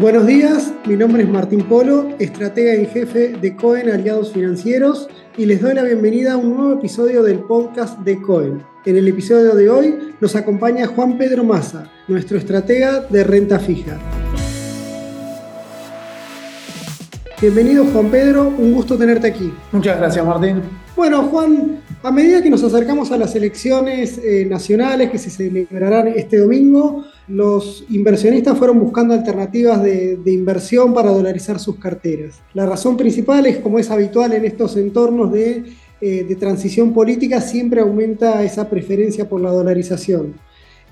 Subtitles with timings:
[0.00, 5.44] Buenos días, mi nombre es Martín Polo, estratega en jefe de Cohen Aliados Financieros y
[5.44, 8.62] les doy la bienvenida a un nuevo episodio del podcast de Cohen.
[8.86, 13.98] En el episodio de hoy nos acompaña Juan Pedro Maza, nuestro estratega de renta fija.
[17.40, 19.52] Bienvenido Juan Pedro, un gusto tenerte aquí.
[19.72, 20.62] Muchas gracias Martín.
[20.98, 26.08] Bueno Juan, a medida que nos acercamos a las elecciones eh, nacionales que se celebrarán
[26.08, 32.40] este domingo, los inversionistas fueron buscando alternativas de, inversión para dolarizar sus carteras.
[32.52, 35.66] La razón principal es, como es habitual en estos entornos de,
[36.00, 40.34] eh, de transición política, siempre aumenta esa preferencia por la dolarización.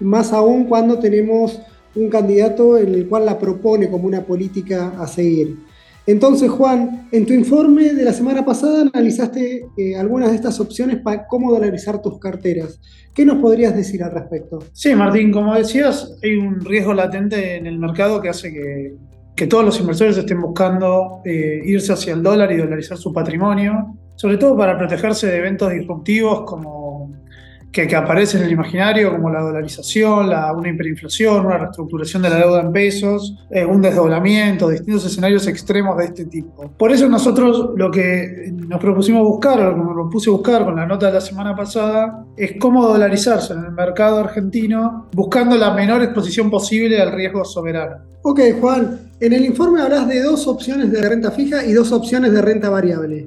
[0.00, 1.62] Más aún cuando tenemos
[1.94, 5.56] un candidato en el cual la propone como una política a seguir.
[6.06, 10.98] Entonces, Juan, en tu informe de la semana pasada analizaste eh, algunas de estas opciones
[10.98, 12.78] para cómo dolarizar tus carteras.
[13.14, 14.58] ¿Qué nos podrías decir al respecto?
[14.72, 19.64] Sí, Martín, como decías, hay un riesgo latente en el mercado que hace que, todos
[19.64, 24.56] los inversores estén buscando eh, irse hacia el dólar y dolarizar su patrimonio, sobre todo
[24.56, 26.83] para protegerse de eventos disruptivos como
[27.74, 32.30] que, que, aparece en el imaginario, como la dolarización, la, una hiperinflación, una reestructuración de
[32.30, 36.70] la deuda en pesos, eh, un desdoblamiento, distintos escenarios extremos de este tipo.
[36.78, 40.76] Por eso nosotros lo que nos propusimos buscar, o lo que me propuse buscar con
[40.76, 45.74] la nota de la semana pasada, es cómo dolarizarse en el mercado argentino, buscando la
[45.74, 47.96] menor exposición posible al riesgo soberano.
[48.22, 52.32] Ok, Juan, en el informe hablas de dos opciones de renta fija y dos opciones
[52.32, 53.26] de renta variable.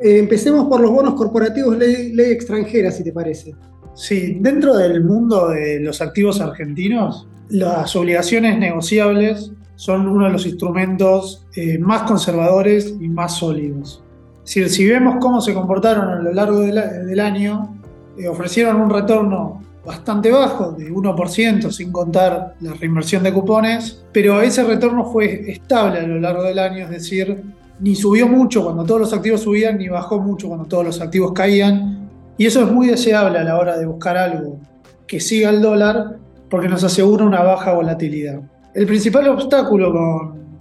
[0.00, 3.56] Eh, empecemos por los bonos corporativos ley, ley extranjera, si te parece.
[3.98, 10.46] Sí, dentro del mundo de los activos argentinos, las obligaciones negociables son uno de los
[10.46, 14.04] instrumentos eh, más conservadores y más sólidos.
[14.44, 17.76] Si, si, vemos cómo se comportaron a lo largo del año,
[18.16, 24.40] eh, ofrecieron un retorno bastante bajo, de 1%, sin contar la reinversión de cupones, pero
[24.40, 27.42] ese retorno fue estable a lo largo del año, es decir,
[27.80, 31.32] ni subió mucho cuando todos los activos subían, ni bajó mucho cuando todos los activos
[31.32, 32.07] caían,
[32.38, 34.60] y eso es muy deseable a la hora de buscar algo
[35.06, 36.16] que siga el dólar
[36.48, 38.40] porque nos asegura una baja volatilidad.
[38.74, 39.92] El principal obstáculo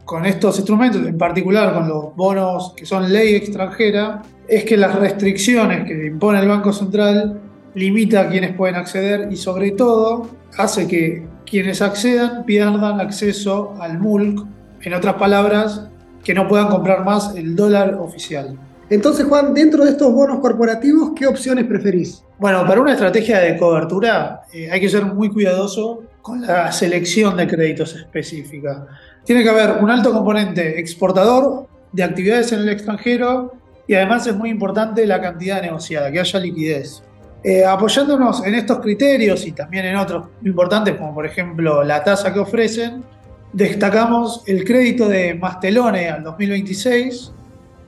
[0.04, 4.96] con, estos instrumentos, en particular con los bonos que son ley extranjera, es que las
[4.96, 7.42] restricciones que impone el Banco Central
[7.76, 14.00] limita a quienes pueden acceder y sobre todo hace que quienes accedan pierdan acceso al
[14.00, 14.46] MULC,
[14.82, 15.88] en otras palabras,
[16.24, 18.58] que no puedan comprar más el dólar oficial.
[18.90, 22.24] Entonces, Juan, dentro de estos bonos corporativos, ¿qué opciones preferís?
[22.40, 27.36] Bueno, para una estrategia de cobertura eh, hay que ser muy cuidadoso con la selección
[27.36, 28.88] de créditos específica.
[29.26, 33.56] Tiene que haber un alto componente exportador de actividades en el extranjero
[33.88, 37.03] y además es muy importante la cantidad negociada, que haya liquidez.
[37.44, 42.34] Eh, apoyándonos en estos criterios y también en otros importantes, como por ejemplo la tasa
[42.34, 43.03] que ofrecen,
[43.52, 47.34] destacamos el crédito de Mastelone al 2026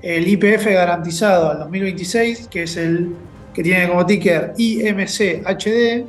[0.02, 3.16] el IPF garantizado al 2026, que es el
[3.54, 6.06] que tiene como ticker IMC HD,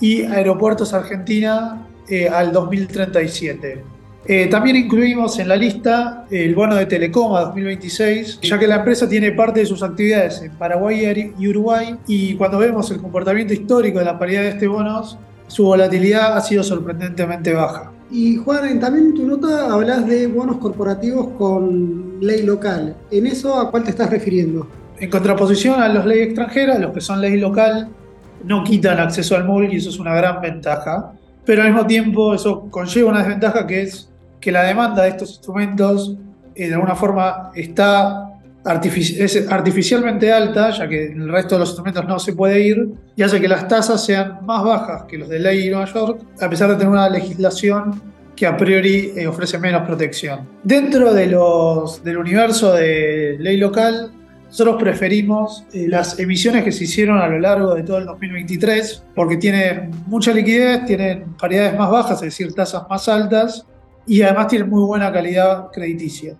[0.00, 3.84] y Aeropuertos Argentina eh, al 2037.
[4.28, 8.76] Eh, también incluimos en la lista el bono de Telecom a 2026, ya que la
[8.76, 13.52] empresa tiene parte de sus actividades en Paraguay y Uruguay, y cuando vemos el comportamiento
[13.52, 17.92] histórico de la paridad de este bonos, su volatilidad ha sido sorprendentemente baja.
[18.10, 22.96] Y Juan, también en tu nota hablas de bonos corporativos con ley local.
[23.10, 24.68] ¿En eso a cuál te estás refiriendo?
[24.98, 27.88] En contraposición a las leyes extranjeras, los que son ley local
[28.44, 31.12] no quitan acceso al móvil y eso es una gran ventaja.
[31.44, 34.08] Pero al mismo tiempo eso conlleva una desventaja que es
[34.40, 36.16] que la demanda de estos instrumentos
[36.54, 38.30] eh, de alguna forma está
[38.66, 43.22] es artificialmente alta, ya que el resto de los instrumentos no se puede ir, y
[43.22, 46.50] hace que las tasas sean más bajas que los de ley de Nueva York, a
[46.50, 48.02] pesar de tener una legislación
[48.34, 50.48] que a priori eh, ofrece menos protección.
[50.62, 51.36] Dentro del
[52.18, 54.12] universo de ley local,
[54.46, 59.04] nosotros preferimos eh, las emisiones que se hicieron a lo largo de todo el 2023,
[59.14, 63.66] porque tienen mucha liquidez, tienen paridades más bajas, es decir, tasas más altas,
[64.06, 66.36] y además tienen muy buena calidad crediticia.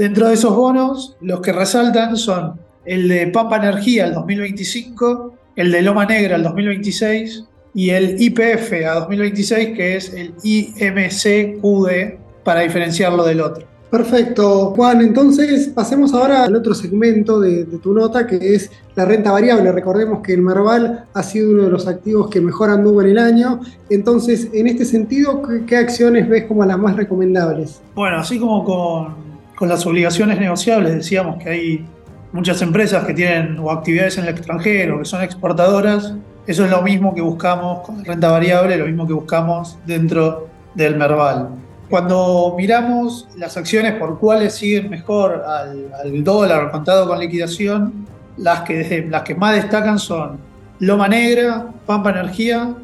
[0.00, 5.70] Dentro de esos bonos, los que resaltan son el de Pampa Energía al 2025, el
[5.70, 7.44] de Loma Negra al 2026
[7.74, 13.66] y el IPF a 2026, que es el IMCQD, para diferenciarlo del otro.
[13.90, 15.02] Perfecto, Juan.
[15.02, 19.70] Entonces pasemos ahora al otro segmento de, tu nota, que es la renta variable.
[19.70, 23.18] Recordemos que el Merval ha sido uno de los activos que mejor anduvo en el
[23.18, 23.60] año.
[23.90, 27.82] Entonces, en este sentido, qué acciones ves como las más recomendables?
[27.94, 29.29] Bueno, así como con
[29.60, 31.86] con las obligaciones negociables, decíamos que hay
[32.32, 36.14] muchas empresas que tienen o actividades en el extranjero, que son exportadoras,
[36.46, 40.96] eso es lo mismo que buscamos con renta variable, lo mismo que buscamos dentro del
[40.96, 41.50] Merval.
[41.90, 48.06] Cuando miramos las acciones por cuáles siguen mejor al, al dólar contado con liquidación,
[48.38, 50.38] las que, las que más destacan son
[50.78, 52.74] Loma Negra, Pampa Energía,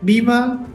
[0.00, 0.66] Vima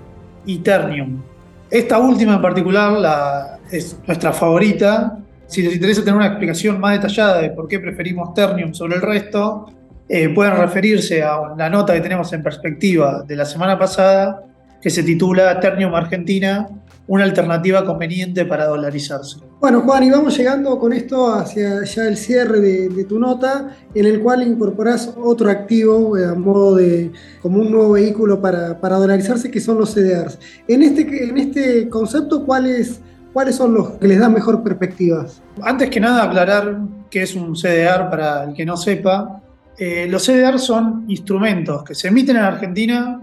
[0.45, 1.21] y Ternium.
[1.69, 5.17] Esta última en particular la, es nuestra favorita.
[5.53, 9.03] Si les interesa tener una explicación más detallada de por qué preferimos Ternium sobre el
[9.03, 9.67] resto,
[10.09, 14.47] eh, pueden referirse a la nota que tenemos en perspectiva de la semana pasada,
[14.81, 16.67] que se titula Ternium Argentina,
[17.05, 19.41] una alternativa conveniente para dolarizarse.
[19.61, 24.07] Bueno, Juan, y vamos llegando con esto hacia ya el cierre de, tu nota, en
[24.07, 27.11] el cual incorporás otro activo eh, a modo de
[27.43, 30.39] como un nuevo vehículo para, para dolarizarse, que son los CDRs.
[30.67, 33.01] En este, en este concepto, ¿cuáles,
[33.33, 35.41] ¿cuáles son los que les dan mejor perspectivas?
[35.61, 36.77] Antes que nada, aclarar
[37.09, 39.41] qué es un CDR para el que no sepa.
[39.77, 43.19] Eh, los CDR son instrumentos que se emiten en Argentina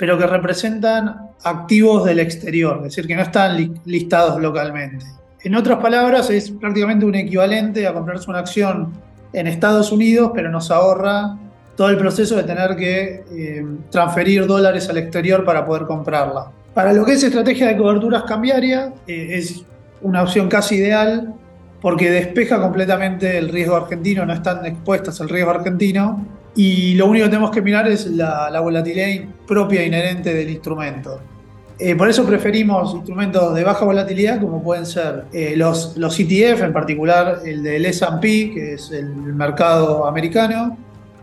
[0.00, 5.04] pero que representan activos del exterior, es decir, que no están listados localmente.
[5.44, 8.94] En otras palabras, es prácticamente un equivalente a comprarse una acción
[9.34, 11.36] en Estados Unidos, pero nos ahorra
[11.76, 16.50] todo el proceso de tener que eh, transferir dólares al exterior para poder comprarla.
[16.74, 19.64] Para lo que es estrategia de coberturas cambiaria, eh, es
[20.02, 21.34] una opción casi ideal
[21.80, 26.24] porque despeja completamente el riesgo argentino, no están expuestas al riesgo argentino
[26.54, 31.20] y lo único que tenemos que mirar es la, volatilidad propia inherente del instrumento.
[31.78, 36.62] Eh, por eso preferimos instrumentos de baja volatilidad como pueden ser eh, los, los ETF,
[36.64, 40.76] en particular el del SP, que es el mercado americano,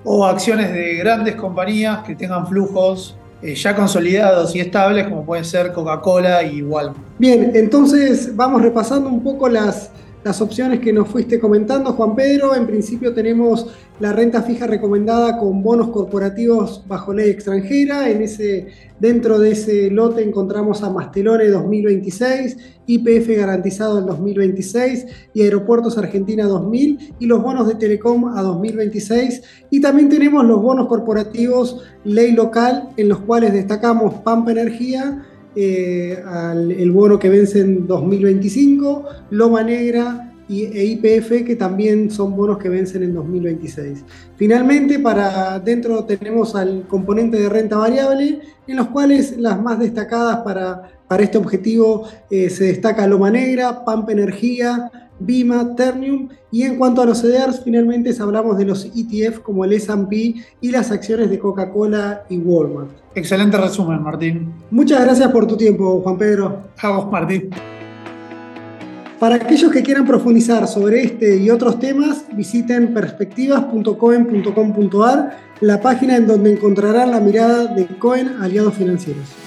[0.03, 5.45] o acciones de grandes compañías que tengan flujos eh, ya consolidados y estables como pueden
[5.45, 6.97] ser Coca-Cola y Walmart.
[7.19, 9.91] Bien, entonces vamos repasando un poco las,
[10.27, 12.53] las opciones que nos fuiste comentando, Juan Pedro.
[12.53, 13.65] En principio tenemos
[14.01, 18.09] la renta fija recomendada con bonos corporativos bajo ley extranjera.
[18.09, 18.67] En ese,
[18.99, 22.57] dentro de ese lote encontramos a Mastelone 2026,
[22.87, 29.43] IPF garantizado en 2026 y Aeropuertos Argentina 2000 y los bonos de Telecom a 2026.
[29.69, 35.23] Y también tenemos los bonos corporativos ley local en los cuales destacamos Pampa Energía
[35.59, 36.23] eh,
[36.77, 42.59] el bono que vence en 2025, Loma Negra y, e IPF, que también son bonos
[42.59, 44.05] que vencen en 2026.
[44.35, 50.37] Finalmente, para dentro tenemos al componente de renta variable, en los cuales las más destacadas
[50.37, 56.29] para, para este objetivo eh, se destaca Loma Negra, Pampa Energía, Bima, Ternium.
[56.51, 60.71] Y en cuanto a los CDRs, finalmente hablamos de los ETF como el SP y
[60.71, 62.91] las acciones de Coca-Cola y Walmart.
[63.15, 64.53] Excelente resumen, Martín.
[64.71, 66.61] Muchas gracias por tu tiempo, Juan Pedro.
[66.81, 67.49] A Martín.
[69.19, 76.27] Para aquellos que quieran profundizar sobre este y otros temas, visiten perspectivas.coen.com.ar, la página en
[76.27, 79.46] donde encontrarán la mirada de Cohen Aliados Financieros.